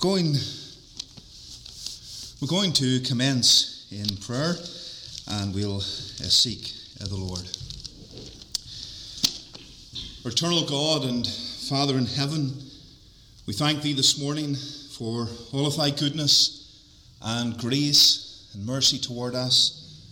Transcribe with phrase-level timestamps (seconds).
[0.00, 0.34] going,
[2.40, 4.54] we're going to commence in prayer
[5.28, 6.72] and we'll uh, seek
[7.02, 7.42] uh, the Lord.
[10.24, 12.50] Eternal God and Father in heaven,
[13.46, 16.82] we thank Thee this morning for all of Thy goodness
[17.20, 20.02] and grace and mercy toward us.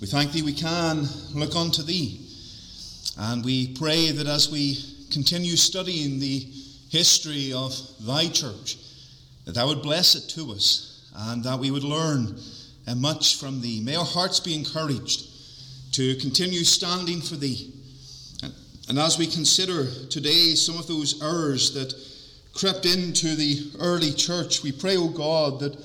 [0.00, 2.20] We thank Thee we can look unto Thee.
[3.16, 4.76] And we pray that as we
[5.12, 6.48] continue studying the
[6.90, 7.72] history of
[8.04, 8.78] Thy church,
[9.46, 12.36] that Thou would bless it to us and that we would learn
[12.96, 13.80] much from Thee.
[13.80, 15.24] May our hearts be encouraged
[15.92, 17.72] to continue standing for Thee.
[18.88, 21.94] And, as we consider today some of those errors that
[22.54, 25.76] crept into the early church, we pray, O God, that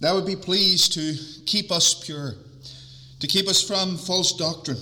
[0.00, 1.14] Thou would be pleased to
[1.46, 2.34] keep us pure,
[3.20, 4.78] to keep us from false doctrine,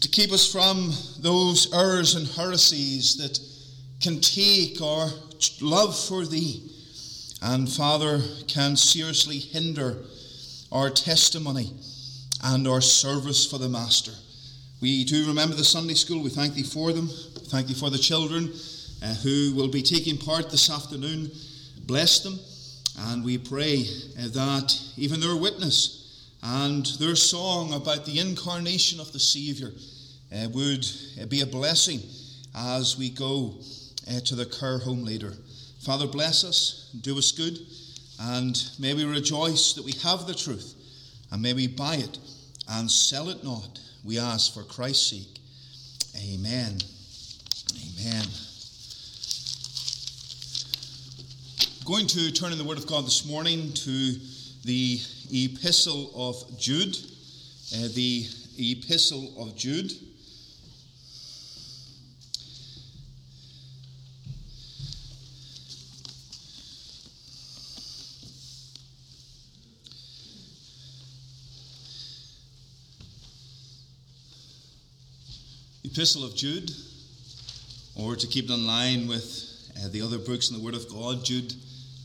[0.00, 3.38] to keep us from those errors and heresies that
[4.00, 5.08] can take our
[5.60, 6.70] love for Thee
[7.42, 9.96] and, Father, can seriously hinder
[10.70, 11.72] our testimony
[12.42, 14.12] and our service for the Master.
[14.80, 16.22] We do remember the Sunday school.
[16.22, 17.08] We thank Thee for them.
[17.08, 18.52] Thank Thee for the children
[19.02, 21.30] uh, who will be taking part this afternoon.
[21.86, 22.38] Bless them.
[22.98, 23.84] And we pray
[24.18, 29.70] uh, that even their witness and their song about the incarnation of the Saviour
[30.34, 30.86] uh, would
[31.20, 32.00] uh, be a blessing
[32.54, 33.54] as we go
[34.10, 35.34] uh, to the care home later.
[35.80, 37.58] Father, bless us, do us good,
[38.20, 40.74] and may we rejoice that we have the truth,
[41.32, 42.18] and may we buy it
[42.68, 43.80] and sell it not.
[44.04, 45.40] We ask for Christ's sake.
[46.16, 46.78] Amen.
[47.98, 48.26] Amen.
[51.62, 54.16] I'm going to turn in the Word of God this morning to
[54.64, 55.00] the
[55.32, 56.94] Epistle of Jude.
[57.74, 58.26] Uh, the
[58.58, 59.92] Epistle of Jude.
[75.92, 76.70] Epistle of Jude,
[77.96, 80.88] or to keep it in line with uh, the other books in the Word of
[80.88, 81.52] God, Jude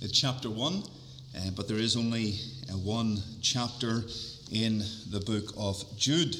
[0.03, 4.03] uh, chapter 1, uh, but there is only uh, one chapter
[4.51, 4.79] in
[5.11, 6.35] the book of Jude.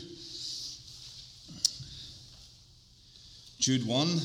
[3.60, 4.20] Jude 1,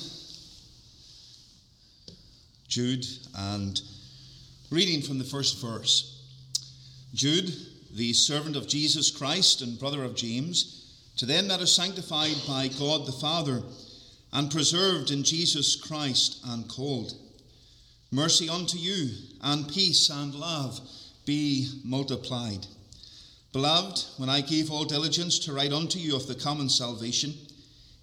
[2.68, 3.82] Jude, and
[4.70, 6.22] reading from the first verse.
[7.12, 7.54] Jude,
[7.92, 10.79] the servant of Jesus Christ and brother of James,
[11.20, 13.62] to them that are sanctified by God the Father
[14.32, 17.12] and preserved in Jesus Christ and called.
[18.10, 19.10] Mercy unto you,
[19.42, 20.80] and peace and love
[21.26, 22.66] be multiplied.
[23.52, 27.34] Beloved, when I gave all diligence to write unto you of the common salvation,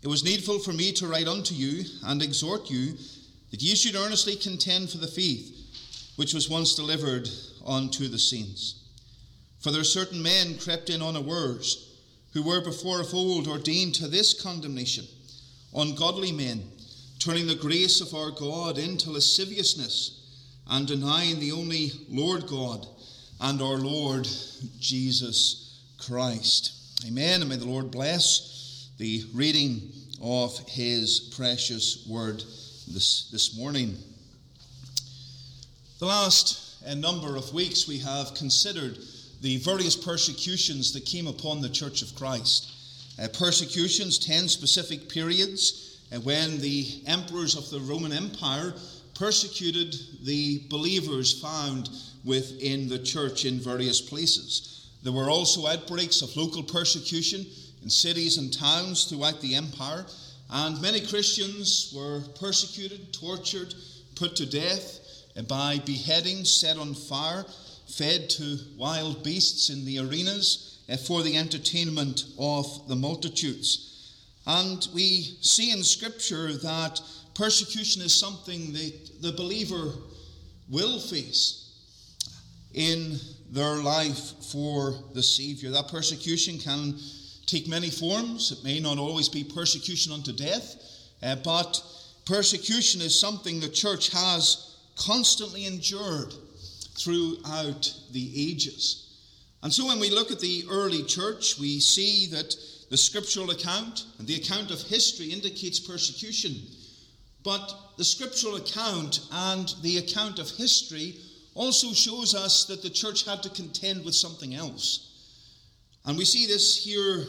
[0.04, 2.98] it was needful for me to write unto you and exhort you
[3.50, 5.56] that ye should earnestly contend for the faith
[6.18, 7.28] which was once delivered
[7.66, 8.76] unto the saints.
[9.60, 11.88] For there are certain men crept in unawares
[12.34, 15.06] who were before of old ordained to this condemnation,
[15.76, 16.64] ungodly men,
[17.20, 20.22] turning the grace of our God into lasciviousness
[20.70, 22.86] and denying the only Lord God
[23.40, 24.28] and our Lord
[24.80, 26.74] Jesus Christ.
[27.08, 27.42] Amen.
[27.42, 32.44] And may the Lord bless the reading of his precious word
[32.88, 33.96] this, this morning.
[36.00, 38.98] The last a number of weeks we have considered
[39.42, 42.72] the various persecutions that came upon the Church of Christ.
[43.22, 48.74] Uh, persecutions, 10 specific periods, uh, when the emperors of the Roman Empire
[49.16, 51.90] persecuted the believers found
[52.24, 54.90] within the church in various places.
[55.04, 57.46] There were also outbreaks of local persecution
[57.82, 60.06] in cities and towns throughout the empire,
[60.50, 63.74] and many Christians were persecuted, tortured,
[64.16, 65.00] put to death
[65.36, 67.46] uh, by beheadings, set on fire
[67.88, 74.14] fed to wild beasts in the arenas uh, for the entertainment of the multitudes.
[74.46, 77.02] And we see in Scripture that
[77.34, 79.94] persecution is something that the believer
[80.70, 81.64] will face
[82.74, 83.20] in
[83.52, 85.72] their life for the Savior.
[85.72, 86.98] That persecution can
[87.46, 88.52] take many forms.
[88.52, 90.76] It may not always be persecution unto death,
[91.24, 91.82] uh, but
[92.26, 96.34] persecution is something the church has constantly endured
[96.98, 99.04] throughout the ages.
[99.64, 102.56] And so when we look at the early church, we see that
[102.90, 106.56] the scriptural account and the account of history indicates persecution.
[107.44, 111.16] But the scriptural account and the account of history
[111.54, 115.08] also shows us that the church had to contend with something else.
[116.06, 117.26] And we see this here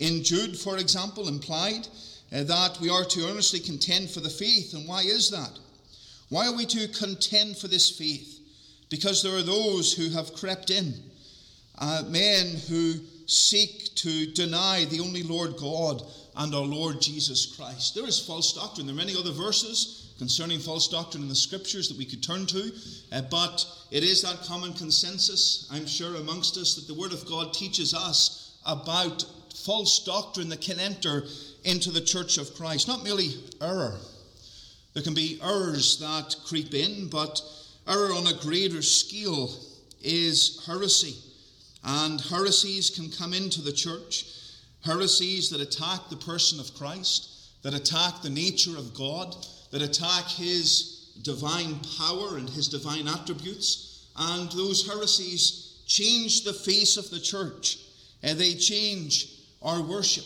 [0.00, 1.88] in Jude, for example, implied
[2.32, 4.74] uh, that we are to earnestly contend for the faith.
[4.74, 5.58] And why is that?
[6.28, 8.35] Why are we to contend for this faith?
[8.88, 10.94] Because there are those who have crept in,
[11.78, 12.94] uh, men who
[13.26, 16.02] seek to deny the only Lord God
[16.36, 17.94] and our Lord Jesus Christ.
[17.94, 18.86] There is false doctrine.
[18.86, 22.46] There are many other verses concerning false doctrine in the scriptures that we could turn
[22.46, 22.72] to,
[23.12, 27.26] uh, but it is that common consensus, I'm sure, amongst us that the Word of
[27.26, 29.24] God teaches us about
[29.54, 31.24] false doctrine that can enter
[31.64, 32.88] into the church of Christ.
[32.88, 33.98] Not merely error,
[34.94, 37.40] there can be errors that creep in, but
[37.88, 39.50] error on a greater scale
[40.02, 41.16] is heresy.
[41.84, 44.26] And heresies can come into the church,
[44.84, 49.36] heresies that attack the person of Christ, that attack the nature of God,
[49.70, 54.06] that attack his divine power and his divine attributes.
[54.16, 57.78] And those heresies change the face of the church,
[58.22, 59.28] and they change
[59.62, 60.24] our worship,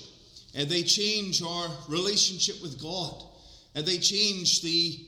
[0.54, 3.22] and they change our relationship with God,
[3.74, 4.98] and they change the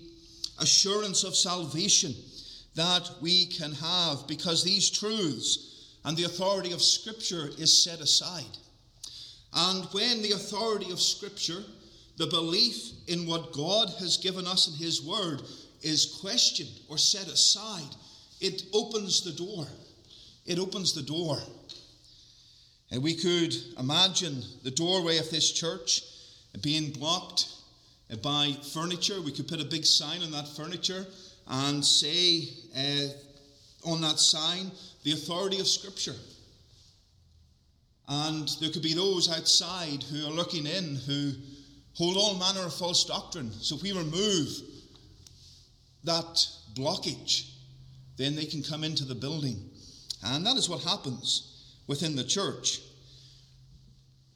[0.58, 2.14] assurance of salvation
[2.74, 8.56] that we can have because these truths and the authority of Scripture is set aside.
[9.52, 11.62] And when the authority of Scripture,
[12.16, 15.42] the belief in what God has given us in His Word,
[15.82, 17.94] is questioned or set aside,
[18.40, 19.66] it opens the door.
[20.46, 21.38] It opens the door.
[22.90, 26.02] And we could imagine the doorway of this church
[26.60, 27.48] being blocked
[28.22, 29.20] by furniture.
[29.22, 31.06] We could put a big sign on that furniture
[31.48, 34.70] and say uh, on that sign,
[35.02, 36.14] the authority of Scripture.
[38.08, 41.32] And there could be those outside who are looking in who
[41.94, 43.52] hold all manner of false doctrine.
[43.52, 44.48] So if we remove
[46.04, 47.50] that blockage,
[48.16, 49.70] then they can come into the building.
[50.24, 52.80] And that is what happens within the church.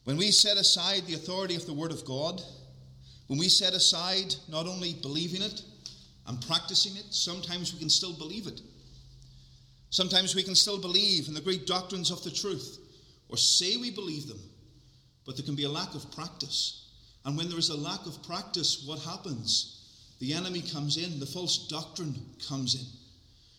[0.04, 2.40] When we set aside the authority of the Word of God,
[3.26, 5.62] when we set aside not only believing it
[6.26, 8.60] and practicing it, sometimes we can still believe it.
[9.90, 12.78] Sometimes we can still believe in the great doctrines of the truth,
[13.28, 14.40] or say we believe them,
[15.24, 16.90] but there can be a lack of practice.
[17.24, 19.72] And when there is a lack of practice, what happens?
[20.20, 22.14] The enemy comes in, the false doctrine
[22.48, 22.86] comes in.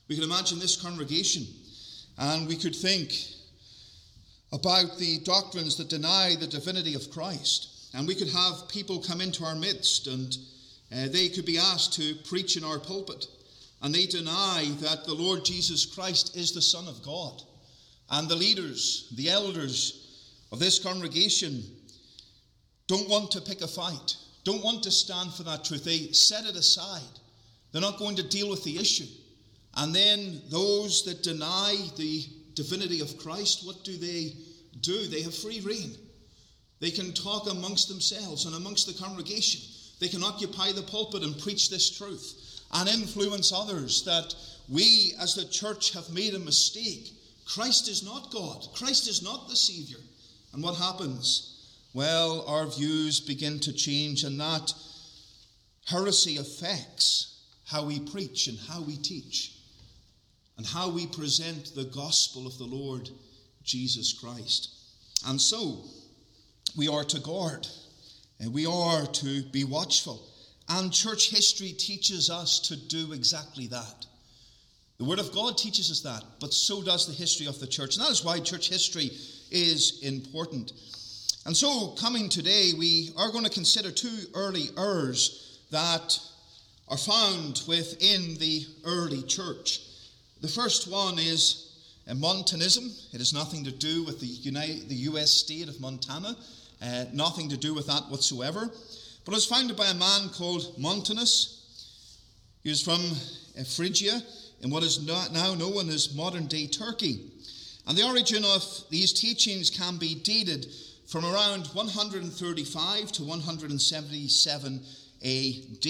[0.08, 1.46] We can imagine this congregation,
[2.18, 3.12] and we could think
[4.52, 7.70] about the doctrines that deny the divinity of Christ.
[7.94, 10.36] And we could have people come into our midst, and
[10.92, 13.28] uh, they could be asked to preach in our pulpit
[13.82, 17.44] and they deny that the Lord Jesus Christ is the Son of God.
[18.10, 21.64] And the leaders, the elders of this congregation,
[22.88, 25.84] don't want to pick a fight, don't want to stand for that truth.
[25.84, 27.02] They set it aside.
[27.72, 29.08] They're not going to deal with the issue.
[29.76, 32.24] And then those that deny the
[32.56, 34.32] divinity of Christ, what do they
[34.80, 35.08] do?
[35.08, 35.92] They have free rein.
[36.80, 39.62] They can talk amongst themselves and amongst the congregation.
[40.00, 44.36] They can occupy the pulpit and preach this truth and influence others that
[44.70, 47.14] we as the church have made a mistake.
[47.46, 50.00] Christ is not God, Christ is not the Savior.
[50.54, 51.54] And what happens?
[51.94, 54.74] Well, our views begin to change, and that
[55.86, 59.54] heresy affects how we preach and how we teach
[60.58, 63.10] and how we present the gospel of the Lord
[63.64, 64.70] Jesus Christ.
[65.26, 65.86] And so,
[66.76, 67.68] we are to guard
[68.40, 70.28] and we are to be watchful
[70.70, 74.06] and church history teaches us to do exactly that.
[74.98, 77.96] The Word of God teaches us that, but so does the history of the church.
[77.96, 79.12] And that is why church history
[79.52, 80.74] is important.
[81.46, 86.20] And so, coming today, we are going to consider two early errors that
[86.90, 89.82] are found within the early church.
[90.42, 91.68] The first one is
[92.14, 92.92] Montanism.
[93.14, 96.36] It has nothing to do with the, United, the US state of Montana,
[96.82, 98.70] uh, nothing to do with that whatsoever.
[99.26, 101.54] But it was founded by a man called Montanus.
[102.64, 103.02] He was from
[103.66, 104.22] Phrygia
[104.62, 107.32] in what is now known as modern day Turkey.
[107.88, 110.68] And the origin of these teachings can be dated
[111.08, 114.82] from around 135 to 177
[115.24, 115.86] AD.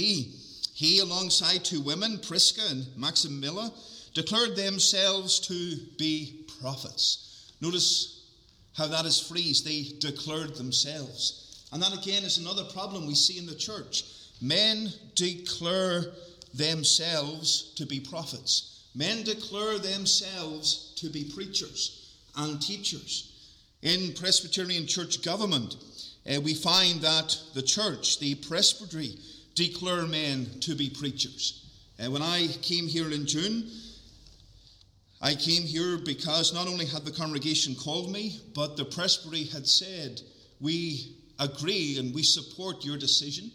[0.74, 3.74] He, alongside two women, Prisca and Maximilla,
[4.14, 7.52] declared themselves to be prophets.
[7.62, 8.17] Notice
[8.78, 9.66] how that is phrased.
[9.66, 11.66] They declared themselves.
[11.74, 14.04] And that again is another problem we see in the church.
[14.42, 16.04] Men declare
[16.54, 23.34] themselves to be prophets, men declare themselves to be preachers and teachers.
[23.82, 25.76] In Presbyterian church government,
[26.28, 29.18] uh, we find that the church, the presbytery,
[29.56, 31.64] declare men to be preachers.
[32.00, 33.70] Uh, when I came here in June,
[35.22, 39.68] I came here because not only had the congregation called me, but the presbytery had
[39.68, 40.22] said,
[40.62, 43.52] We agree and we support your decision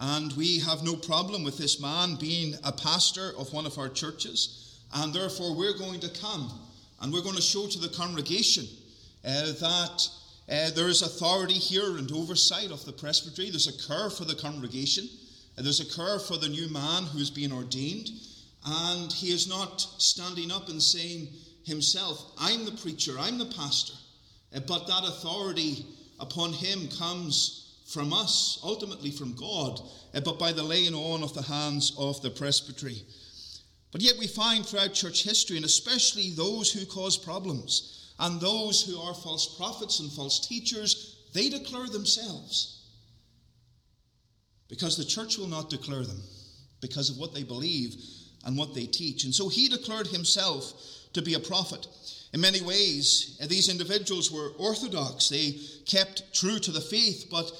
[0.00, 3.88] and we have no problem with this man being a pastor of one of our
[3.88, 6.50] churches, and therefore we're going to come
[7.00, 8.66] and we're going to show to the congregation
[9.24, 10.08] uh, that
[10.50, 13.50] uh, there is authority here and oversight of the presbytery.
[13.50, 15.08] There's a care for the congregation.
[15.58, 18.08] Uh, there's a care for the new man who's being ordained.
[18.70, 21.28] And he is not standing up and saying
[21.64, 23.94] himself, I'm the preacher, I'm the pastor.
[24.54, 25.86] Uh, but that authority
[26.20, 29.80] upon him comes from us, ultimately from God,
[30.12, 33.02] uh, but by the laying on of the hands of the presbytery.
[33.90, 38.82] But yet we find throughout church history, and especially those who cause problems, and those
[38.82, 42.82] who are false prophets and false teachers, they declare themselves.
[44.68, 46.20] Because the church will not declare them,
[46.82, 47.94] because of what they believe
[48.44, 49.24] and what they teach.
[49.24, 50.72] And so he declared himself
[51.12, 51.86] to be a prophet.
[52.32, 55.28] In many ways, uh, these individuals were orthodox.
[55.28, 57.50] They kept true to the faith, but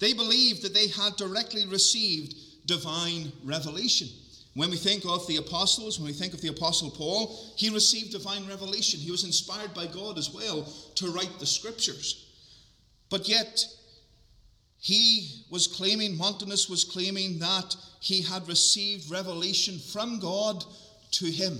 [0.00, 2.34] they believed that they had directly received
[2.66, 4.08] divine revelation.
[4.54, 8.12] When we think of the apostles, when we think of the apostle Paul, he received
[8.12, 9.00] divine revelation.
[9.00, 12.26] He was inspired by God as well to write the scriptures.
[13.08, 13.64] But yet,
[14.82, 20.64] he was claiming, Montanus was claiming that he had received revelation from God
[21.12, 21.56] to him.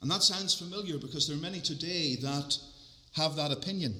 [0.00, 2.56] And that sounds familiar because there are many today that
[3.16, 3.94] have that opinion.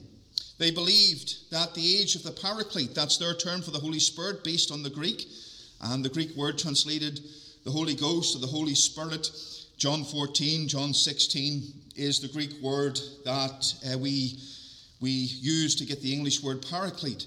[0.58, 4.44] They believed that the age of the Paraclete, that's their term for the Holy Spirit
[4.44, 5.26] based on the Greek,
[5.80, 7.18] and the Greek word translated
[7.64, 9.28] the Holy Ghost or the Holy Spirit,
[9.78, 11.62] John 14, John 16,
[11.96, 14.38] is the Greek word that uh, we,
[15.00, 17.26] we use to get the English word paraclete.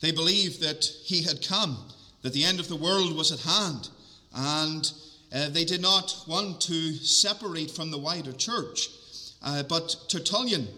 [0.00, 1.76] They believed that he had come,
[2.22, 3.88] that the end of the world was at hand,
[4.34, 4.92] and
[5.32, 8.88] uh, they did not want to separate from the wider church.
[9.42, 10.68] Uh, but Tertullian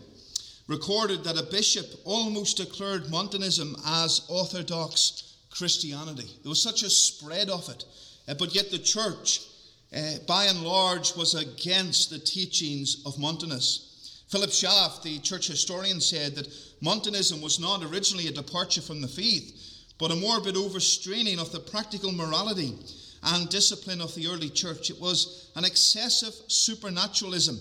[0.69, 6.29] recorded that a bishop almost declared Montanism as orthodox Christianity.
[6.43, 7.85] There was such a spread of it.
[8.29, 9.41] Uh, but yet the church,
[9.95, 13.92] uh, by and large, was against the teachings of Montanus.
[14.33, 16.49] Philip Schaff, the church historian, said that
[16.81, 19.53] Montanism was not originally a departure from the faith,
[19.99, 22.75] but a morbid overstraining of the practical morality
[23.25, 24.89] and discipline of the early church.
[24.89, 27.61] It was an excessive supernaturalism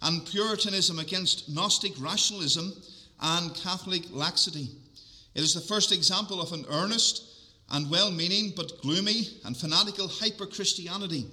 [0.00, 2.72] and Puritanism against Gnostic rationalism
[3.20, 4.70] and Catholic laxity.
[5.34, 7.24] It is the first example of an earnest
[7.72, 11.26] and well meaning but gloomy and fanatical hyper Christianity,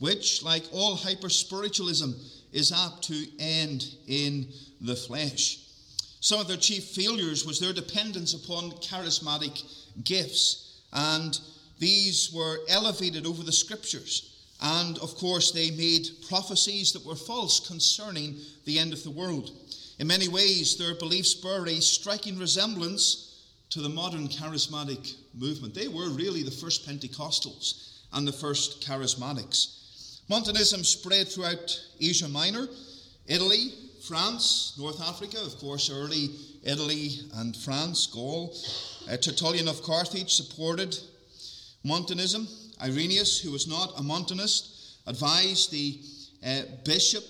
[0.00, 2.10] which, like all hyper spiritualism,
[2.54, 4.46] is apt to end in
[4.80, 5.58] the flesh.
[6.20, 9.62] Some of their chief failures was their dependence upon charismatic
[10.04, 11.38] gifts, and
[11.78, 14.30] these were elevated over the scriptures.
[14.62, 19.50] And of course, they made prophecies that were false concerning the end of the world.
[19.98, 25.74] In many ways, their beliefs bear a striking resemblance to the modern charismatic movement.
[25.74, 29.83] They were really the first Pentecostals and the first charismatics.
[30.28, 32.66] Montanism spread throughout Asia Minor,
[33.26, 33.72] Italy,
[34.06, 36.30] France, North Africa, of course, early
[36.62, 38.54] Italy and France, Gaul.
[39.08, 40.98] Uh, Tertullian of Carthage supported
[41.84, 42.48] Montanism.
[42.82, 46.00] Irenaeus, who was not a Montanist, advised the
[46.44, 47.24] uh, bishop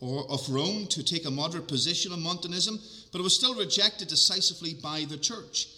[0.00, 2.78] or, of Rome to take a moderate position on Montanism,
[3.10, 5.68] but it was still rejected decisively by the church.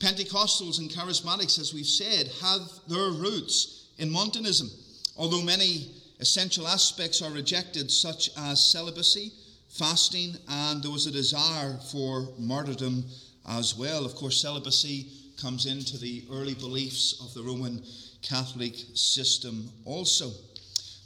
[0.00, 4.70] Pentecostals and charismatics, as we've said, have their roots in Montanism,
[5.18, 9.32] although many essential aspects are rejected, such as celibacy,
[9.68, 13.04] fasting, and there was a desire for martyrdom
[13.48, 14.04] as well.
[14.04, 15.08] Of course, celibacy
[15.40, 17.82] comes into the early beliefs of the Roman
[18.22, 20.30] Catholic system also.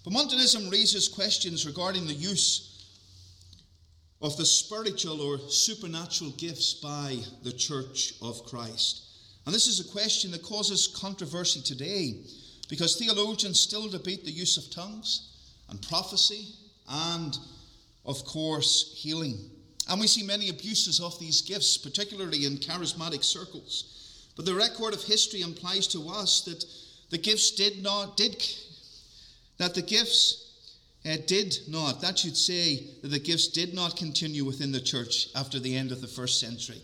[0.05, 2.69] But Montanism raises questions regarding the use
[4.21, 9.03] of the spiritual or supernatural gifts by the Church of Christ.
[9.47, 12.25] And this is a question that causes controversy today
[12.73, 15.29] because theologians still debate the use of tongues
[15.69, 16.55] and prophecy
[16.89, 17.37] and,
[18.07, 19.37] of course, healing.
[19.91, 24.31] And we see many abuses of these gifts, particularly in charismatic circles.
[24.37, 26.65] But the record of history implies to us that
[27.11, 28.43] the gifts did not, did,
[29.59, 30.55] that the gifts
[31.05, 35.29] uh, did not, that should say that the gifts did not continue within the church
[35.37, 36.81] after the end of the first century.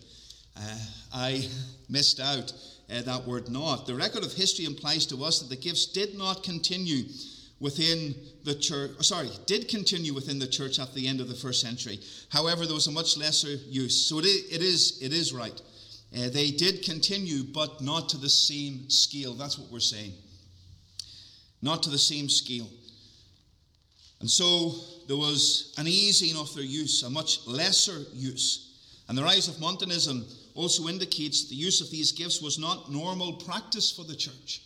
[0.55, 0.77] Uh,
[1.11, 1.49] I
[1.89, 2.53] missed out
[2.91, 3.85] uh, that word not.
[3.85, 7.03] The record of history implies to us that the gifts did not continue
[7.59, 8.15] within
[8.45, 11.99] the church, sorry, did continue within the church at the end of the first century.
[12.29, 14.07] However, there was a much lesser use.
[14.07, 15.61] So it is, it is, it is right.
[16.17, 19.33] Uh, they did continue, but not to the same scale.
[19.33, 20.13] That's what we're saying.
[21.61, 22.67] Not to the same scale.
[24.21, 24.73] And so
[25.07, 28.65] there was an easing of their use, a much lesser use.
[29.07, 30.25] And the rise of Montanism
[30.59, 34.61] also indicates the use of these gifts was not normal practice for the church.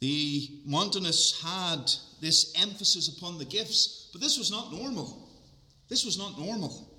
[0.00, 1.88] The Montanists had
[2.20, 5.28] this emphasis upon the gifts, but this was not normal.
[5.88, 6.92] This was not normal.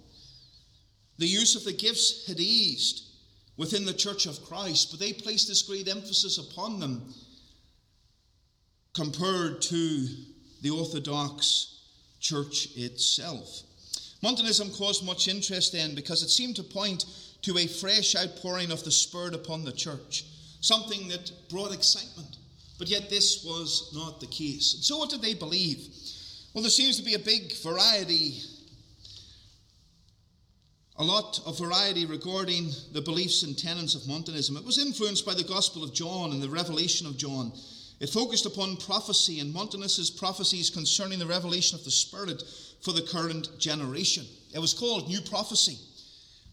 [1.18, 3.04] The use of the gifts had eased
[3.58, 7.13] within the church of Christ, but they placed this great emphasis upon them
[8.94, 10.08] compared to
[10.62, 11.82] the Orthodox
[12.22, 13.63] church itself.
[14.22, 17.04] Montanism caused much interest then because it seemed to point
[17.44, 20.26] to a fresh outpouring of the Spirit upon the church,
[20.62, 22.38] something that brought excitement.
[22.80, 24.74] But yet, this was not the case.
[24.74, 25.88] And so, what did they believe?
[26.54, 28.42] Well, there seems to be a big variety,
[30.98, 34.58] a lot of variety regarding the beliefs and tenets of Montanism.
[34.58, 37.52] It was influenced by the Gospel of John and the revelation of John.
[38.00, 42.44] It focused upon prophecy and Montanus's prophecies concerning the revelation of the Spirit
[42.82, 44.26] for the current generation.
[44.54, 45.78] It was called New Prophecy.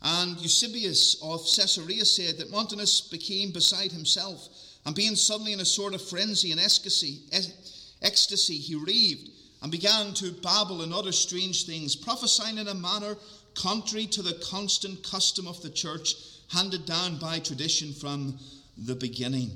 [0.02, 4.48] And Eusebius of Caesarea said that Montanus became beside himself,
[4.86, 7.20] and being suddenly in a sort of frenzy and ecstasy,
[8.00, 9.28] ecstasy, he raved
[9.62, 13.16] and began to babble and utter strange things, prophesying in a manner
[13.54, 16.14] contrary to the constant custom of the church
[16.48, 18.38] handed down by tradition from
[18.78, 19.50] the beginning.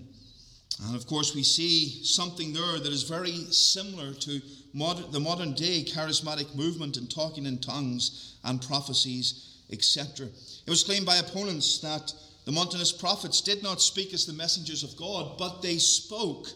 [0.86, 4.40] And of course, we see something there that is very similar to
[4.72, 10.26] modern, the modern day charismatic movement in talking in tongues and prophecies, etc.
[10.66, 12.12] It was claimed by opponents that
[12.44, 16.49] the Montanist prophets did not speak as the messengers of God, but they spoke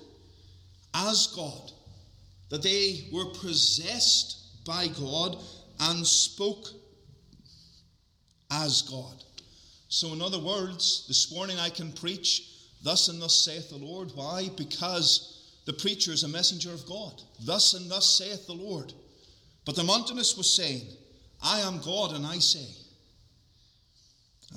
[0.95, 1.73] as God,
[2.51, 5.39] that they were possessed by God
[5.81, 6.67] and spoke
[8.51, 9.25] as God.
[9.89, 12.49] So, in other words, this morning I can preach
[12.83, 14.13] Thus and thus saith the Lord.
[14.15, 14.49] Why?
[14.57, 17.21] Because the preacher is a messenger of God.
[17.41, 18.93] Thus and thus saith the Lord.
[19.65, 20.83] But the Montanist was saying,
[21.43, 22.67] I am God and I say.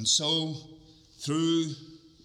[0.01, 0.55] And so,
[1.19, 1.75] through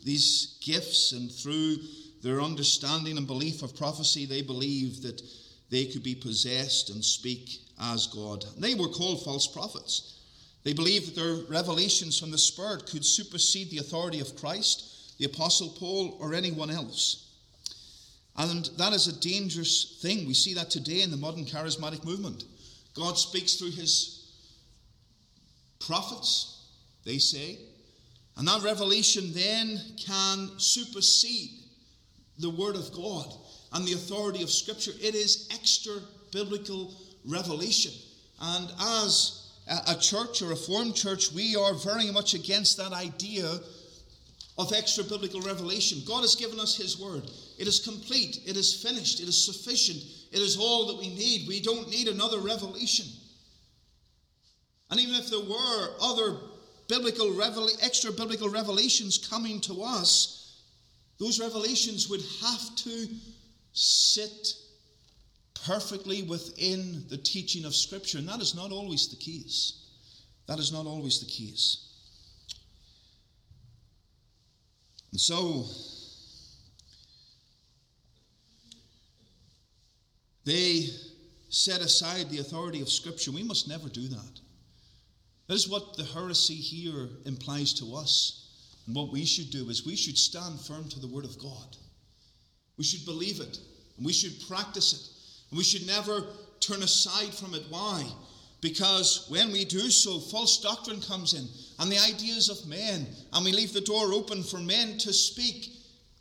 [0.02, 1.76] these gifts and through
[2.22, 5.20] their understanding and belief of prophecy, they believed that
[5.68, 8.46] they could be possessed and speak as God.
[8.56, 10.22] They were called false prophets.
[10.64, 15.26] They believed that their revelations from the Spirit could supersede the authority of Christ the
[15.26, 17.28] Apostle Paul, or anyone else.
[18.38, 20.26] And that is a dangerous thing.
[20.26, 22.44] We see that today in the modern charismatic movement.
[22.94, 24.32] God speaks through his
[25.78, 26.55] prophets,
[27.06, 27.58] they say,
[28.36, 31.50] and that revelation then can supersede
[32.38, 33.32] the Word of God
[33.72, 34.92] and the authority of Scripture.
[35.00, 35.94] It is extra
[36.32, 36.92] biblical
[37.24, 37.92] revelation.
[38.40, 39.52] And as
[39.86, 43.58] a church, a reformed church, we are very much against that idea
[44.58, 46.02] of extra biblical revelation.
[46.06, 47.30] God has given us His Word.
[47.58, 51.48] It is complete, it is finished, it is sufficient, it is all that we need.
[51.48, 53.06] We don't need another revelation.
[54.90, 56.36] And even if there were other
[56.88, 60.62] biblical revela- extra biblical revelations coming to us,
[61.18, 63.08] those revelations would have to
[63.72, 64.54] sit
[65.64, 68.18] perfectly within the teaching of Scripture.
[68.18, 69.84] And that is not always the case.
[70.46, 71.82] That is not always the case.
[75.10, 75.64] And so,
[80.44, 80.88] they
[81.48, 83.32] set aside the authority of Scripture.
[83.32, 84.40] We must never do that.
[85.46, 88.42] That is what the heresy here implies to us.
[88.86, 91.76] And what we should do is we should stand firm to the Word of God.
[92.76, 93.58] We should believe it,
[93.96, 96.24] and we should practice it, and we should never
[96.60, 97.62] turn aside from it.
[97.68, 98.04] Why?
[98.60, 101.46] Because when we do so, false doctrine comes in
[101.78, 105.70] and the ideas of men, and we leave the door open for men to speak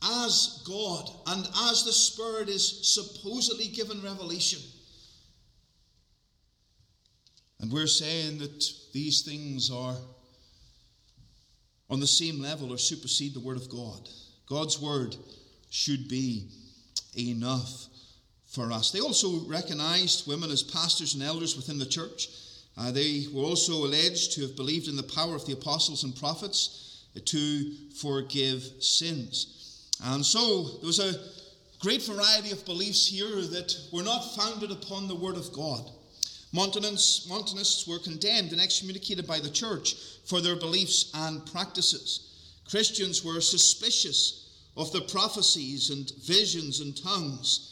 [0.03, 4.61] as God and as the Spirit is supposedly given revelation.
[7.59, 8.63] And we're saying that
[8.93, 9.95] these things are
[11.89, 14.09] on the same level or supersede the Word of God.
[14.47, 15.15] God's Word
[15.69, 16.49] should be
[17.17, 17.87] enough
[18.47, 18.91] for us.
[18.91, 22.27] They also recognized women as pastors and elders within the church.
[22.77, 26.15] Uh, they were also alleged to have believed in the power of the apostles and
[26.15, 29.89] prophets to forgive sins.
[30.03, 31.13] And so there was a
[31.79, 35.89] great variety of beliefs here that were not founded upon the Word of God.
[36.55, 42.31] Montanists, were condemned and excommunicated by the church for their beliefs and practices.
[42.69, 47.71] Christians were suspicious of the prophecies and visions and tongues.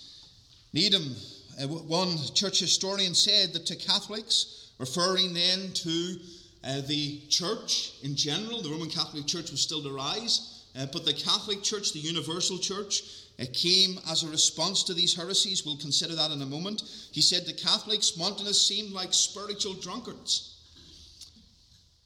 [0.73, 1.15] Needham,
[1.61, 6.17] uh, one church historian, said that to Catholics, referring then to
[6.63, 11.05] uh, the church in general, the Roman Catholic Church was still to rise, uh, but
[11.05, 13.03] the Catholic Church, the universal church,
[13.39, 15.65] uh, came as a response to these heresies.
[15.65, 16.83] We'll consider that in a moment.
[17.11, 20.49] He said the Catholics, Montanus, seemed like spiritual drunkards.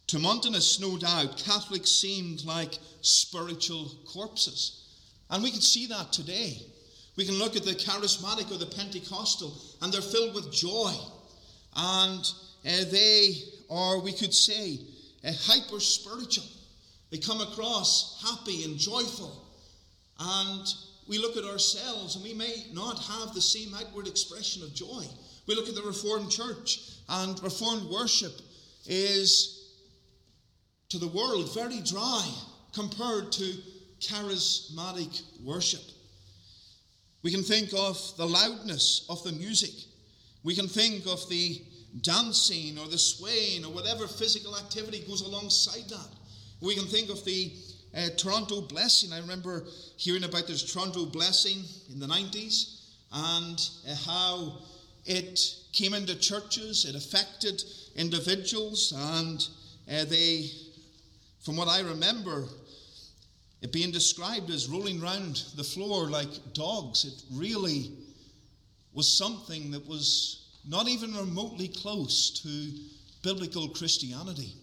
[0.07, 4.85] To Montanists, no doubt, Catholics seemed like spiritual corpses.
[5.29, 6.61] And we can see that today.
[7.17, 10.93] We can look at the charismatic or the Pentecostal, and they're filled with joy.
[11.75, 12.31] And
[12.65, 13.33] uh, they
[13.69, 14.79] are, we could say,
[15.25, 16.45] uh, hyper spiritual.
[17.11, 19.45] They come across happy and joyful.
[20.19, 20.73] And
[21.07, 25.03] we look at ourselves and we may not have the same outward expression of joy.
[25.47, 28.33] We look at the Reformed Church, and Reformed worship
[28.85, 29.71] is
[30.89, 32.29] to the world very dry
[32.73, 33.53] compared to
[33.99, 35.81] charismatic worship.
[37.23, 39.73] We can think of the loudness of the music.
[40.43, 41.61] We can think of the
[42.01, 46.09] dancing or the swaying or whatever physical activity goes alongside that.
[46.61, 47.51] We can think of the
[47.97, 49.11] uh, Toronto Blessing.
[49.11, 49.65] I remember
[49.97, 52.81] hearing about this Toronto Blessing in the 90s
[53.11, 54.59] and uh, how
[55.05, 55.39] it
[55.73, 57.63] came into churches, it affected
[57.95, 59.47] individuals, and
[59.89, 60.51] uh, they,
[61.41, 62.45] from what I remember,
[63.61, 67.05] it being described as rolling round the floor like dogs.
[67.05, 67.91] It really
[68.93, 72.71] was something that was not even remotely close to
[73.23, 74.53] biblical Christianity.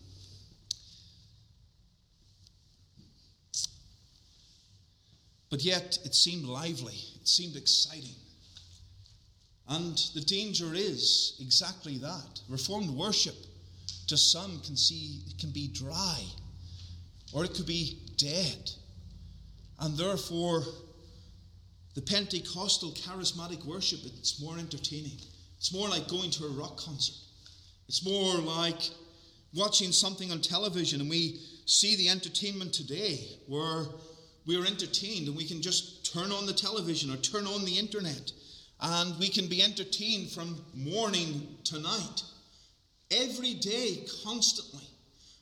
[5.50, 8.14] But yet it seemed lively, it seemed exciting.
[9.68, 12.40] And the danger is exactly that.
[12.48, 13.36] Reformed worship
[14.08, 16.22] to some can see it can be dry
[17.32, 18.70] or it could be dead.
[19.80, 20.62] And therefore
[21.94, 25.18] the Pentecostal charismatic worship it's more entertaining.
[25.58, 27.16] It's more like going to a rock concert.
[27.88, 28.90] It's more like
[29.54, 33.86] watching something on television and we see the entertainment today where
[34.46, 37.78] we are entertained and we can just turn on the television or turn on the
[37.78, 38.32] internet
[38.80, 42.22] and we can be entertained from morning to night.
[43.10, 44.84] Every day, constantly.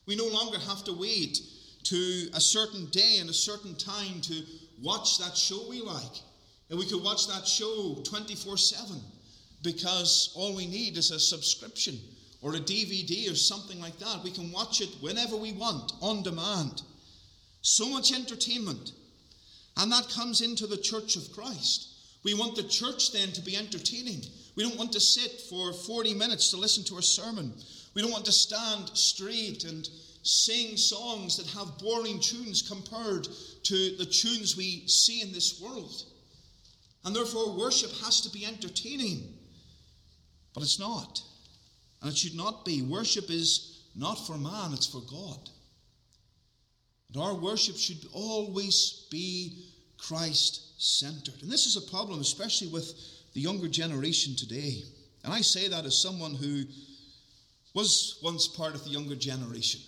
[0.06, 1.40] We no longer have to wait
[1.84, 4.42] to a certain day and a certain time to
[4.80, 6.20] watch that show we like.
[6.70, 9.00] And we could watch that show 24 7
[9.62, 11.98] because all we need is a subscription
[12.40, 14.22] or a DVD or something like that.
[14.24, 16.82] We can watch it whenever we want, on demand.
[17.62, 18.92] So much entertainment.
[19.76, 21.88] And that comes into the church of Christ.
[22.24, 24.22] We want the church then to be entertaining.
[24.54, 27.52] We don't want to sit for 40 minutes to listen to a sermon.
[27.94, 29.88] We don't want to stand straight and
[30.22, 33.26] sing songs that have boring tunes compared
[33.64, 36.04] to the tunes we see in this world.
[37.04, 39.34] And therefore, worship has to be entertaining.
[40.54, 41.22] But it's not.
[42.00, 42.82] And it should not be.
[42.82, 45.50] Worship is not for man, it's for God.
[47.12, 49.64] And our worship should always be
[49.98, 51.42] Christ centered.
[51.42, 52.94] And this is a problem, especially with
[53.34, 54.82] the younger generation today.
[55.24, 56.64] And I say that as someone who
[57.74, 59.80] was once part of the younger generation.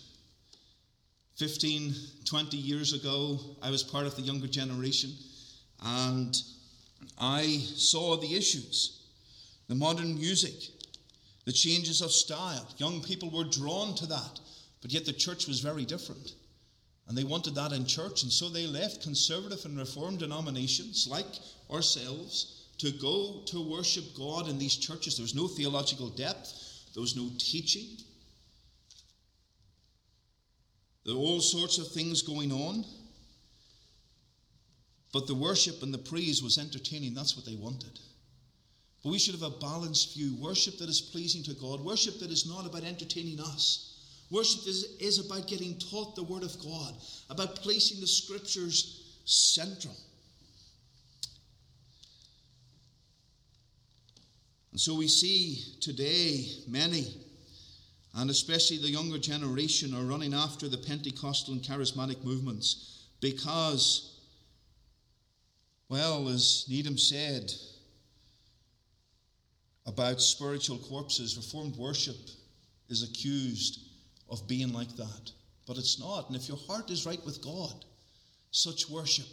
[1.37, 5.11] 15, 20 years ago, I was part of the younger generation,
[5.83, 6.37] and
[7.19, 9.01] I saw the issues
[9.67, 10.53] the modern music,
[11.47, 12.69] the changes of style.
[12.77, 14.41] Young people were drawn to that,
[14.83, 16.35] but yet the church was very different.
[17.07, 21.27] And they wanted that in church, and so they left conservative and reformed denominations like
[21.71, 25.17] ourselves to go to worship God in these churches.
[25.17, 26.53] There was no theological depth,
[26.95, 27.99] there was no teaching.
[31.05, 32.85] There were all sorts of things going on.
[35.12, 37.14] But the worship and the praise was entertaining.
[37.14, 38.01] That's what they wanted.
[39.03, 42.31] But we should have a balanced view worship that is pleasing to God, worship that
[42.31, 43.93] is not about entertaining us
[44.31, 46.95] Worship is, is about getting taught the Word of God,
[47.31, 49.95] about placing the Scriptures central.
[54.73, 57.07] And so we see today many,
[58.15, 64.19] and especially the younger generation, are running after the Pentecostal and charismatic movements because,
[65.89, 67.53] well, as Needham said
[69.87, 72.17] about spiritual corpses, Reformed worship
[72.89, 73.84] is accused
[74.35, 75.31] of being like that.
[75.66, 76.29] But it's not.
[76.29, 77.85] And if your heart is right with God,
[78.51, 79.27] such worship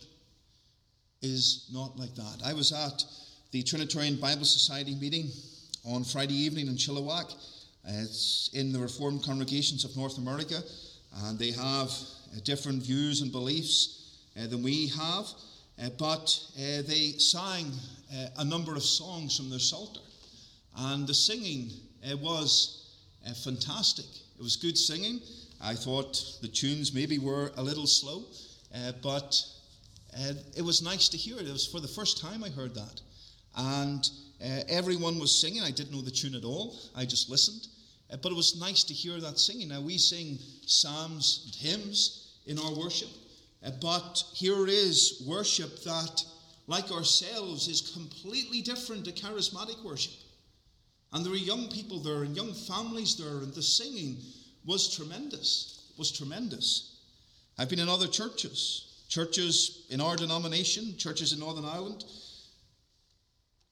[1.22, 2.38] is not like that.
[2.46, 3.04] I was at
[3.52, 5.30] the Trinitarian Bible Society meeting
[5.86, 7.34] on Friday evening in Chilliwack.
[7.86, 10.62] It's in the Reformed congregations of North America,
[11.24, 15.26] and they have uh, different views and beliefs uh, than we have.
[15.82, 16.40] Uh, but
[16.88, 17.72] they sang
[18.38, 20.02] a number of songs from their Psalter,
[20.78, 21.72] and the singing
[22.22, 22.78] was
[23.44, 24.06] fantastic.
[24.42, 25.22] It was good singing.
[25.62, 28.24] I thought the tunes maybe were a little slow,
[28.74, 29.40] uh, but
[30.18, 31.46] uh, it was nice to hear it.
[31.46, 33.02] It was for the first time I heard that.
[33.56, 34.10] And
[34.44, 35.62] uh, everyone was singing.
[35.62, 36.76] I didn't know the tune at all.
[36.96, 37.68] I just listened.
[38.12, 39.70] uh, but it was nice to hear that singing.
[39.70, 43.10] Now, we sing psalms and hymns in our worship,
[43.64, 46.24] uh, but here is worship that,
[46.66, 50.14] like ourselves, is completely different to charismatic worship.
[51.14, 54.18] And there were young people there and young families there, and the singing
[54.66, 55.90] was tremendous.
[55.92, 57.00] It was tremendous.
[57.58, 62.06] I've been in other churches, churches in our denomination, churches in Northern Ireland,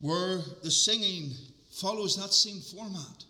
[0.01, 1.31] where the singing
[1.71, 3.23] follows that same format.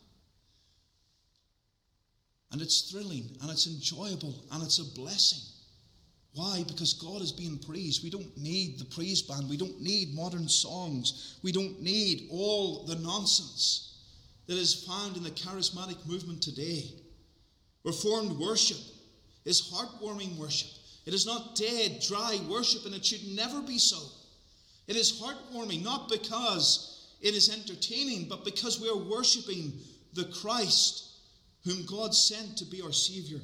[2.52, 5.44] And it's thrilling and it's enjoyable and it's a blessing.
[6.34, 6.64] Why?
[6.68, 8.04] Because God is being praised.
[8.04, 9.48] We don't need the praise band.
[9.50, 11.38] We don't need modern songs.
[11.44, 13.89] We don't need all the nonsense
[14.50, 16.84] that is found in the charismatic movement today.
[17.84, 18.80] Reformed worship
[19.46, 20.72] is heartwarming worship.
[21.06, 24.00] It is not dead, dry worship, and it should never be so.
[24.88, 29.72] It is heartwarming, not because it is entertaining, but because we are worshipping
[30.14, 31.06] the Christ
[31.64, 33.40] whom God sent to be our Savior.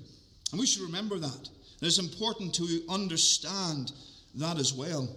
[0.52, 1.50] And we should remember that.
[1.84, 3.92] It is important to understand
[4.34, 5.08] that as well.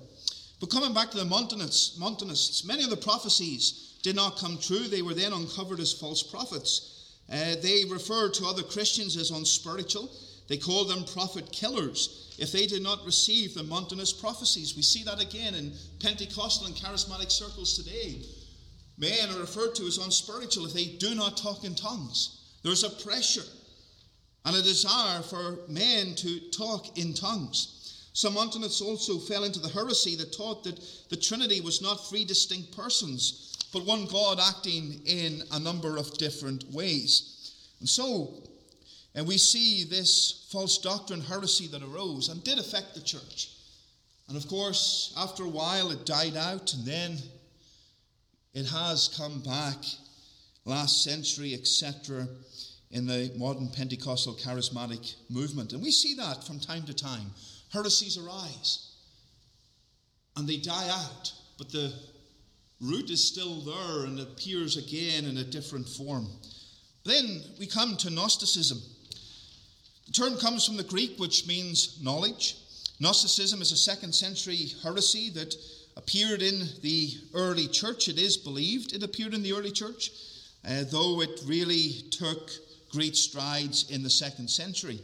[0.60, 4.88] But coming back to the Montanists, Montanists many of the prophecies did not come true.
[4.88, 7.12] They were then uncovered as false prophets.
[7.30, 10.10] Uh, they referred to other Christians as unspiritual.
[10.48, 14.74] They called them prophet killers if they did not receive the Montanist prophecies.
[14.74, 18.22] We see that again in Pentecostal and charismatic circles today.
[18.96, 22.56] Men are referred to as unspiritual if they do not talk in tongues.
[22.62, 23.44] There's a pressure
[24.46, 27.77] and a desire for men to talk in tongues.
[28.12, 32.24] Some Montanists also fell into the heresy that taught that the Trinity was not three
[32.24, 37.54] distinct persons, but one God acting in a number of different ways.
[37.80, 38.42] And so,
[39.14, 43.50] and we see this false doctrine heresy that arose and did affect the church.
[44.28, 47.18] And of course, after a while, it died out, and then
[48.52, 49.78] it has come back
[50.64, 52.26] last century, etc
[52.90, 55.72] in the modern Pentecostal charismatic movement.
[55.72, 57.30] And we see that from time to time.
[57.72, 58.88] Heresies arise
[60.36, 61.92] and they die out, but the
[62.80, 66.28] root is still there and appears again in a different form.
[67.04, 68.78] Then we come to Gnosticism.
[70.06, 72.56] The term comes from the Greek, which means knowledge.
[73.00, 75.54] Gnosticism is a second century heresy that
[75.96, 78.08] appeared in the early church.
[78.08, 80.10] It is believed it appeared in the early church,
[80.66, 82.50] uh, though it really took
[82.90, 85.00] great strides in the second century.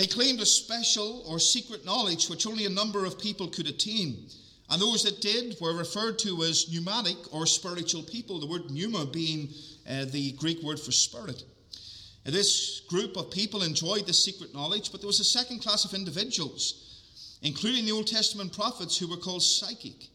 [0.00, 4.28] They claimed a special or secret knowledge which only a number of people could attain.
[4.70, 9.04] And those that did were referred to as pneumatic or spiritual people, the word pneuma
[9.04, 9.50] being
[9.86, 11.44] uh, the Greek word for spirit.
[12.24, 15.92] This group of people enjoyed this secret knowledge, but there was a second class of
[15.92, 20.08] individuals, including the Old Testament prophets, who were called psychic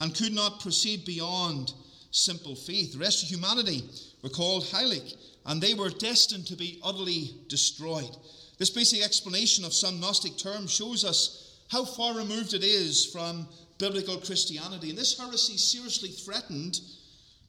[0.00, 1.72] and could not proceed beyond
[2.10, 2.92] simple faith.
[2.92, 3.84] The rest of humanity
[4.20, 5.14] were called hylic,
[5.46, 8.16] and they were destined to be utterly destroyed.
[8.58, 13.46] This basic explanation of some Gnostic terms shows us how far removed it is from
[13.78, 14.90] biblical Christianity.
[14.90, 16.80] And this heresy seriously threatened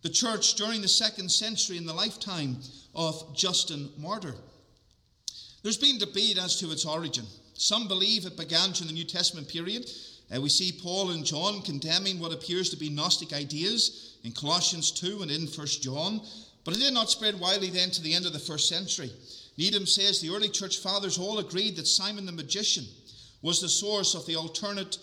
[0.01, 2.57] the church during the second century in the lifetime
[2.93, 4.35] of Justin Martyr.
[5.63, 7.25] There's been debate as to its origin.
[7.55, 9.89] Some believe it began during the New Testament period.
[10.33, 14.91] Uh, we see Paul and John condemning what appears to be Gnostic ideas in Colossians
[14.91, 16.21] 2 and in 1 John.
[16.63, 19.11] But it did not spread widely then to the end of the first century.
[19.59, 22.85] Needham says the early church fathers all agreed that Simon the magician
[23.41, 24.97] was the source of the alternate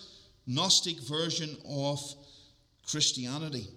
[0.47, 2.01] Gnostic version of
[2.89, 3.69] Christianity.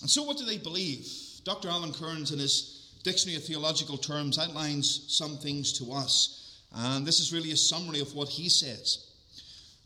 [0.00, 1.08] And so, what do they believe?
[1.44, 1.68] Dr.
[1.68, 6.64] Alan Cairns, in his Dictionary of Theological Terms, outlines some things to us.
[6.74, 9.12] And this is really a summary of what he says.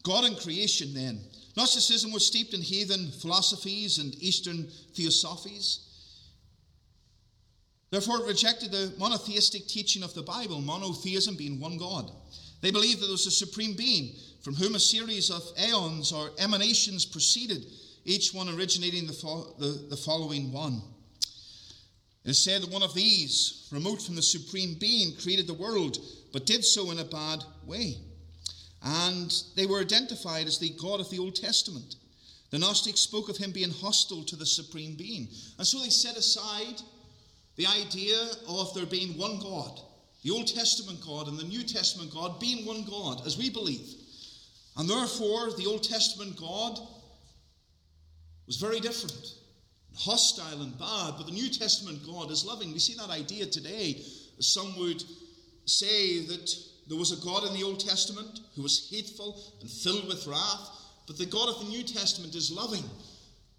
[0.03, 1.21] God and creation, then.
[1.59, 5.92] Gnosticism was steeped in heathen philosophies and Eastern theosophies.
[7.93, 12.11] Therefore, it rejected the monotheistic teaching of the Bible, monotheism being one God.
[12.63, 16.31] They believed that there was a supreme being from whom a series of aeons or
[16.39, 17.67] emanations proceeded,
[18.07, 20.81] each one originating the, fo- the, the following one.
[22.25, 25.99] It is said that one of these, remote from the supreme being, created the world,
[26.33, 27.97] but did so in a bad way.
[28.83, 31.97] And they were identified as the God of the Old Testament.
[32.49, 35.29] The Gnostics spoke of him being hostile to the supreme being.
[35.59, 36.81] And so they set aside
[37.57, 39.81] the idea of there being one God,
[40.23, 43.95] the Old Testament God and the New Testament God being one God, as we believe.
[44.77, 46.79] And therefore, the Old Testament God
[48.47, 49.35] was very different,
[49.97, 52.73] hostile and bad, but the New Testament God is loving.
[52.73, 54.03] We see that idea today.
[54.39, 55.03] Some would
[55.67, 56.51] say that
[56.89, 60.71] there was a God in the Old Testament who was hateful and filled with wrath,
[61.07, 62.85] but the God of the New Testament is loving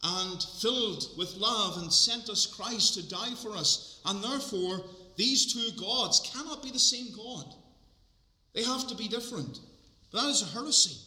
[0.04, 4.84] and filled with love and sent us Christ to die for us and therefore
[5.16, 7.54] these two gods cannot be the same God.
[8.54, 9.60] They have to be different.
[10.12, 10.98] But that is a heresy.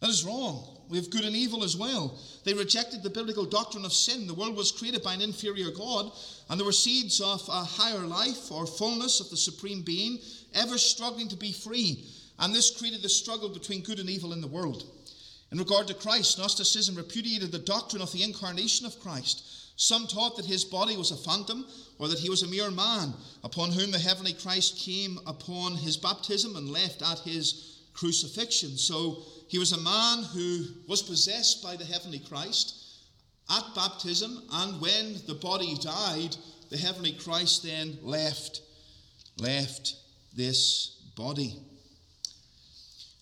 [0.00, 0.80] That is wrong.
[0.88, 2.18] We have good and evil as well.
[2.44, 4.26] They rejected the biblical doctrine of sin.
[4.26, 6.12] The world was created by an inferior God,
[6.50, 10.18] and there were seeds of a higher life or fullness of the supreme being,
[10.54, 12.04] ever struggling to be free.
[12.38, 14.84] And this created the struggle between good and evil in the world.
[15.52, 19.44] In regard to Christ, Gnosticism repudiated the doctrine of the incarnation of Christ.
[19.76, 21.66] Some taught that his body was a phantom,
[21.98, 23.12] or that he was a mere man,
[23.44, 28.78] upon whom the heavenly Christ came upon his baptism and left at his crucifixion.
[28.78, 32.74] So he was a man who was possessed by the heavenly Christ
[33.50, 36.34] at baptism, and when the body died,
[36.70, 38.62] the heavenly Christ then left,
[39.36, 39.96] left
[40.34, 41.58] this body.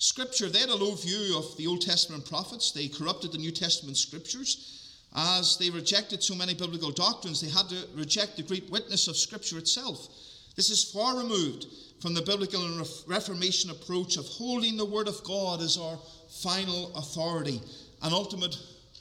[0.00, 2.72] Scripture, they had a low view of the Old Testament prophets.
[2.72, 4.88] They corrupted the New Testament scriptures.
[5.14, 9.16] As they rejected so many biblical doctrines, they had to reject the great witness of
[9.18, 10.08] Scripture itself.
[10.56, 11.66] This is far removed
[12.00, 15.98] from the biblical and Reformation approach of holding the Word of God as our
[16.30, 17.60] final authority,
[18.00, 18.56] an ultimate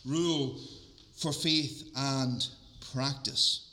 [0.05, 0.59] rule
[1.15, 2.45] for faith and
[2.91, 3.71] practice.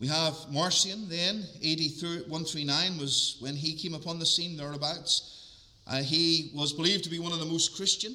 [0.00, 1.80] We have Marcion then, AD
[2.26, 5.36] 139 was when he came upon the scene thereabouts.
[5.88, 8.14] Uh, he was believed to be one of the most Christian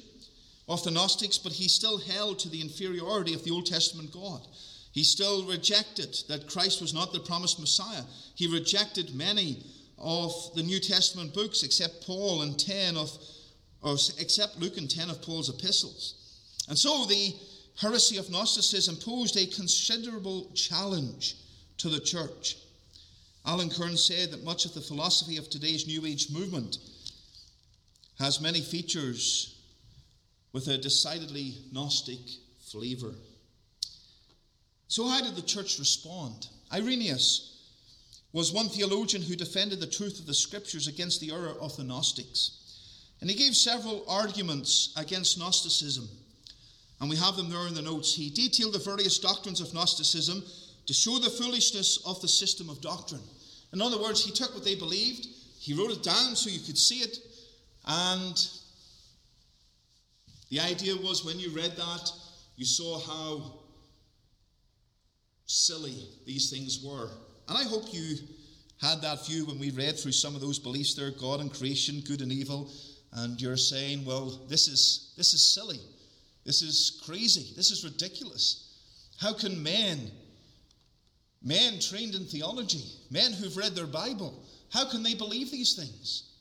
[0.68, 4.46] of the Gnostics, but he still held to the inferiority of the Old Testament God.
[4.92, 8.04] He still rejected that Christ was not the promised Messiah.
[8.36, 9.64] He rejected many
[9.98, 13.10] of the New Testament books except Paul and 10 of
[13.82, 16.14] or except Luke and 10 of Paul's epistles.
[16.68, 17.34] And so the
[17.78, 21.36] heresy of Gnosticism posed a considerable challenge
[21.78, 22.56] to the church.
[23.44, 26.78] Alan Cairns said that much of the philosophy of today's New Age movement
[28.18, 29.62] has many features
[30.52, 32.20] with a decidedly Gnostic
[32.70, 33.14] flavour.
[34.88, 36.46] So, how did the church respond?
[36.72, 37.54] Irenaeus
[38.32, 41.84] was one theologian who defended the truth of the scriptures against the error of the
[41.84, 42.60] Gnostics.
[43.20, 46.08] And he gave several arguments against Gnosticism.
[47.00, 48.14] And we have them there in the notes.
[48.14, 50.42] He detailed the various doctrines of Gnosticism
[50.86, 53.22] to show the foolishness of the system of doctrine.
[53.72, 55.26] In other words, he took what they believed,
[55.58, 57.18] he wrote it down so you could see it,
[57.86, 58.48] and
[60.50, 62.10] the idea was when you read that,
[62.56, 63.60] you saw how
[65.46, 67.10] silly these things were.
[67.48, 68.16] And I hope you
[68.80, 72.02] had that view when we read through some of those beliefs there God and creation,
[72.06, 72.70] good and evil,
[73.12, 75.80] and you're saying, well, this is, this is silly.
[76.44, 77.52] This is crazy.
[77.56, 78.78] This is ridiculous.
[79.20, 80.10] How can men,
[81.42, 84.42] men trained in theology, men who've read their Bible,
[84.72, 86.33] how can they believe these things?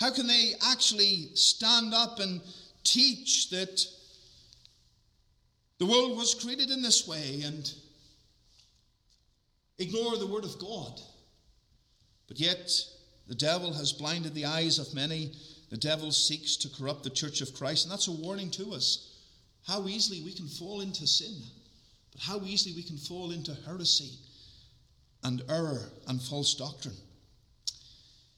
[0.00, 2.40] How can they actually stand up and
[2.84, 3.84] teach that
[5.78, 7.72] the world was created in this way and
[9.78, 11.00] ignore the Word of God.
[12.26, 12.70] But yet,
[13.28, 15.32] the devil has blinded the eyes of many.
[15.70, 19.14] The devil seeks to corrupt the church of Christ, and that's a warning to us
[19.66, 21.34] how easily we can fall into sin,
[22.12, 24.12] but how easily we can fall into heresy
[25.24, 26.96] and error and false doctrine.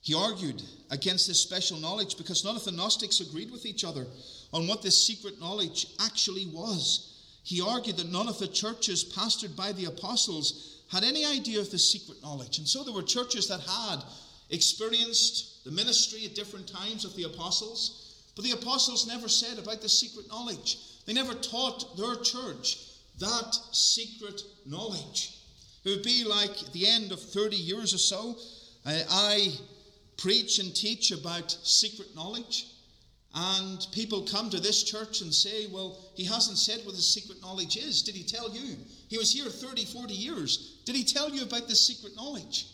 [0.03, 4.07] He argued against this special knowledge because none of the Gnostics agreed with each other
[4.53, 7.07] on what this secret knowledge actually was.
[7.43, 11.71] He argued that none of the churches pastored by the apostles had any idea of
[11.71, 12.59] the secret knowledge.
[12.59, 14.03] And so there were churches that had
[14.51, 19.83] experienced the ministry at different times of the apostles, but the apostles never said about
[19.83, 20.79] the secret knowledge.
[21.07, 22.79] They never taught their church
[23.19, 25.37] that secret knowledge.
[25.85, 28.37] It would be like at the end of 30 years or so,
[28.85, 29.53] I
[30.21, 32.67] preach and teach about secret knowledge.
[33.33, 37.41] And people come to this church and say, Well, he hasn't said what his secret
[37.41, 38.03] knowledge is.
[38.03, 38.77] Did he tell you?
[39.09, 40.81] He was here 30, 40 years.
[40.85, 42.67] Did he tell you about this secret knowledge?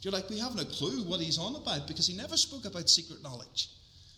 [0.00, 2.90] You're like, We haven't a clue what he's on about because he never spoke about
[2.90, 3.70] secret knowledge.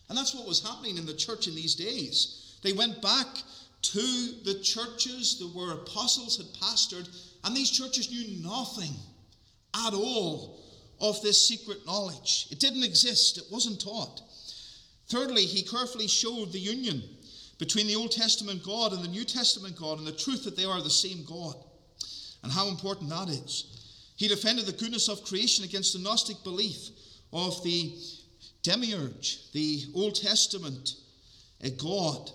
[0.09, 2.59] And that's what was happening in the church in these days.
[2.63, 3.27] They went back
[3.83, 4.01] to
[4.45, 7.09] the churches that where apostles had pastored,
[7.45, 8.95] and these churches knew nothing
[9.75, 10.64] at all
[11.01, 12.49] of this secret knowledge.
[12.51, 14.23] It didn't exist, it wasn't taught.
[15.09, 17.03] Thirdly, he carefully showed the union
[17.59, 20.65] between the Old Testament God and the New Testament God and the truth that they
[20.65, 21.55] are the same God
[22.43, 23.67] and how important that is.
[24.17, 26.91] He defended the goodness of creation against the Gnostic belief
[27.33, 27.93] of the
[28.63, 30.95] demiurge, the Old Testament
[31.63, 32.31] a God.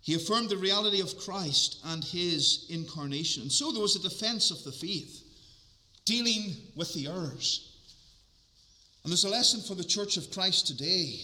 [0.00, 3.42] He affirmed the reality of Christ and his incarnation.
[3.42, 5.22] And so there was a defense of the faith
[6.06, 7.76] dealing with the errors.
[9.04, 11.20] And there's a lesson for the church of Christ today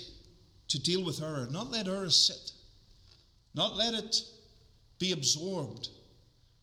[0.69, 2.53] to deal with error, not let error sit,
[3.55, 4.17] not let it
[4.99, 5.89] be absorbed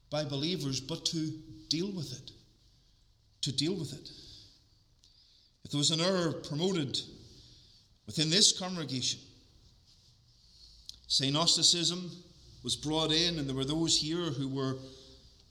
[0.10, 1.32] by believers, but to
[1.70, 2.32] deal with it.
[3.42, 4.10] To deal with it.
[5.64, 7.00] If there was an error promoted
[8.06, 9.20] within this congregation,
[11.08, 12.12] say Gnosticism
[12.64, 14.78] was brought in, and there were those here who were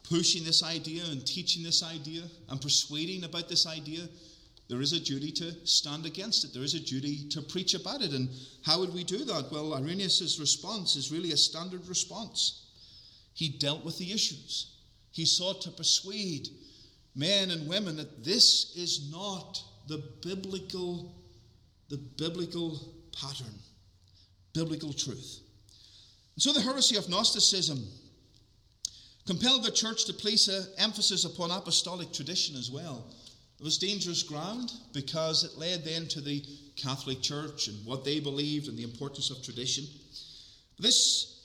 [0.09, 4.09] pushing this idea and teaching this idea and persuading about this idea,
[4.69, 6.53] there is a duty to stand against it.
[6.53, 8.13] There is a duty to preach about it.
[8.13, 8.29] And
[8.65, 9.51] how would we do that?
[9.51, 12.67] Well, Irenaeus' response is really a standard response.
[13.35, 14.77] He dealt with the issues.
[15.11, 16.49] He sought to persuade
[17.15, 21.15] men and women that this is not the biblical,
[21.89, 23.55] the biblical pattern,
[24.53, 25.41] biblical truth.
[26.35, 27.85] And so the heresy of Gnosticism
[29.29, 33.05] compelled the church to place an emphasis upon apostolic tradition as well.
[33.61, 36.43] It was dangerous ground because it led then to the
[36.77, 39.85] Catholic Church and what they believed and the importance of tradition.
[40.79, 41.43] This,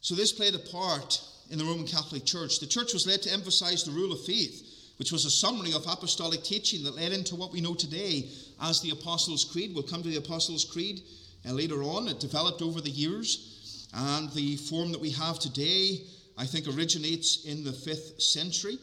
[0.00, 2.58] so this played a part in the Roman Catholic Church.
[2.58, 4.60] The church was led to emphasize the rule of faith,
[4.96, 8.28] which was a summary of apostolic teaching that led into what we know today
[8.60, 9.70] as the Apostles' Creed.
[9.72, 11.02] We'll come to the Apostles' Creed
[11.48, 12.08] uh, later on.
[12.08, 16.00] It developed over the years, and the form that we have today,
[16.38, 18.78] I think, originates in the fifth century.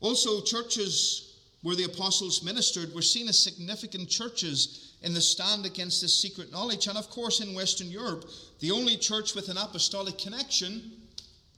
[0.00, 6.02] Also, churches where the apostles ministered were seen as significant churches in the stand against
[6.02, 6.88] this secret knowledge.
[6.88, 8.28] And of course, in Western Europe,
[8.60, 10.92] the only church with an apostolic connection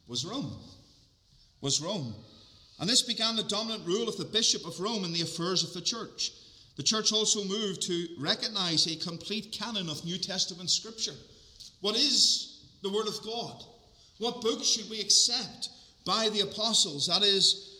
[0.06, 0.56] was Rome.
[1.60, 2.14] Was Rome.
[2.78, 5.72] And this began the dominant rule of the Bishop of Rome in the affairs of
[5.72, 6.32] the church.
[6.76, 11.14] The church also moved to recognize a complete canon of New Testament scripture.
[11.80, 13.64] What is the Word of God?
[14.18, 15.70] What books should we accept
[16.04, 17.06] by the apostles?
[17.06, 17.76] That is,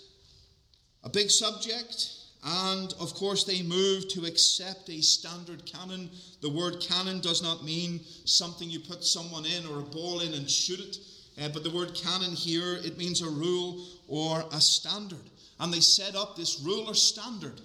[1.07, 2.13] a big subject.
[2.45, 6.11] And of course, they moved to accept a standard canon.
[6.43, 10.35] The word canon does not mean something you put someone in or a ball in
[10.35, 10.99] and shoot it.
[11.41, 15.31] Uh, but the word canon here, it means a rule or a standard.
[15.59, 17.61] And they set up this rule or standard,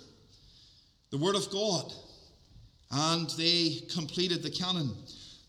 [1.10, 1.92] the Word of God.
[2.90, 4.96] And they completed the canon.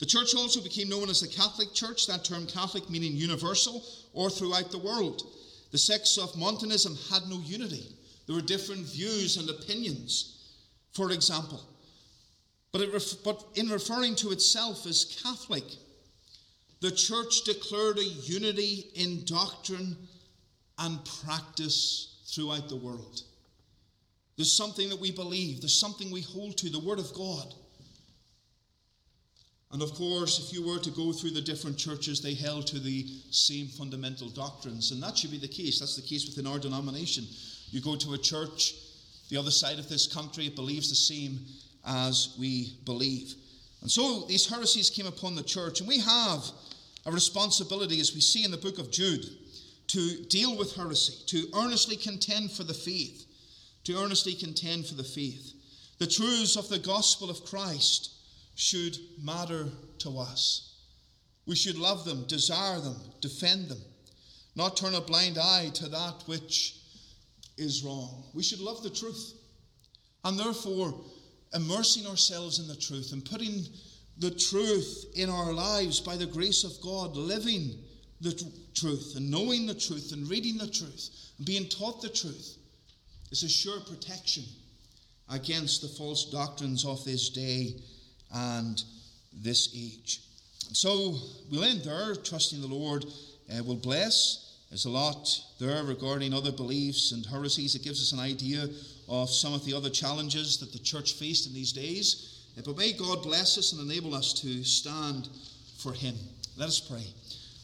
[0.03, 4.31] The church also became known as the Catholic Church, that term Catholic meaning universal or
[4.31, 5.23] throughout the world.
[5.71, 7.87] The sects of Montanism had no unity.
[8.27, 10.57] There were different views and opinions,
[10.93, 11.63] for example.
[12.73, 15.63] But, ref- but in referring to itself as Catholic,
[16.81, 19.97] the church declared a unity in doctrine
[20.81, 23.23] and practice throughout the world.
[24.37, 27.55] There's something that we believe, there's something we hold to, the Word of God.
[29.73, 32.79] And of course, if you were to go through the different churches, they held to
[32.79, 34.93] the same fundamental doctrines.
[34.93, 35.81] And that should be the case.
[35.81, 37.25] That's the case within our denomination.
[37.71, 38.75] You go to a church,
[39.31, 41.41] the other side of this country, it believes the same
[41.87, 43.35] as we believe.
[43.81, 45.81] And so these heresies came upon the church.
[45.81, 46.45] And we have
[47.07, 49.25] a responsibility, as we see in the book of Jude,
[49.89, 53.27] to deal with heresy, to earnestly contend for the faith,
[53.85, 55.55] to earnestly contend for the faith.
[55.99, 58.11] The truths of the gospel of Christ
[58.55, 60.77] should matter to us.
[61.47, 63.81] We should love them, desire them, defend them,
[64.55, 66.77] not turn a blind eye to that which
[67.57, 68.25] is wrong.
[68.35, 69.35] We should love the truth.
[70.25, 70.95] And therefore,
[71.55, 73.65] immersing ourselves in the truth and putting
[74.19, 77.75] the truth in our lives by the grace of God, living
[78.21, 78.33] the
[78.75, 82.57] truth and knowing the truth and reading the truth and being taught the truth
[83.33, 84.45] is a sure protection
[85.29, 87.75] against the false doctrines of this day
[88.33, 88.83] and
[89.33, 90.21] this age.
[90.73, 91.17] So
[91.51, 93.05] we'll end there, trusting the Lord
[93.53, 94.57] uh, will bless.
[94.71, 95.29] There's a lot
[95.61, 97.75] there regarding other beliefs and heresies.
[97.75, 98.69] It gives us an idea
[99.09, 102.47] of some of the other challenges that the church faced in these days.
[102.57, 105.29] Uh, but may God bless us and enable us to stand
[105.79, 106.15] for Him.
[106.57, 107.05] Let us pray.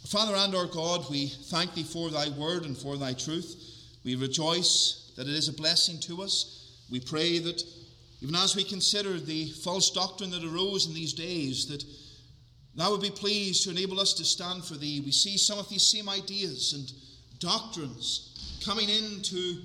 [0.06, 3.56] Father and our God, we thank Thee for Thy word and for Thy truth.
[4.04, 6.76] We rejoice that it is a blessing to us.
[6.90, 7.62] We pray that
[8.20, 11.84] even as we consider the false doctrine that arose in these days, that
[12.74, 15.00] thou would be pleased to enable us to stand for thee.
[15.00, 16.92] We see some of these same ideas and
[17.38, 19.62] doctrines coming into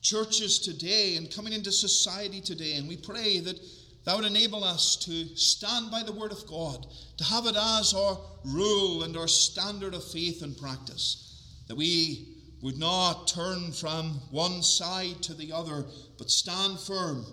[0.00, 3.60] churches today and coming into society today, and we pray that
[4.04, 6.86] thou would enable us to stand by the word of God,
[7.18, 12.28] to have it as our rule and our standard of faith and practice, that we
[12.62, 15.84] would not turn from one side to the other,
[16.16, 17.26] but stand firm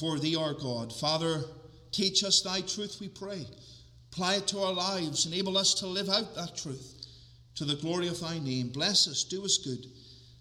[0.00, 0.92] for thee, our God.
[0.92, 1.44] Father,
[1.92, 3.46] teach us thy truth, we pray.
[4.10, 5.26] Apply it to our lives.
[5.26, 7.06] Enable us to live out that truth
[7.56, 8.70] to the glory of thy name.
[8.70, 9.84] Bless us, do us good.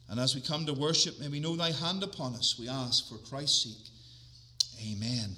[0.10, 3.10] And as we come to worship, may we know thy hand upon us, we ask
[3.10, 4.92] for Christ's sake.
[4.92, 5.36] Amen.